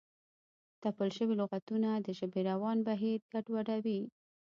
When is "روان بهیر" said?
2.49-3.19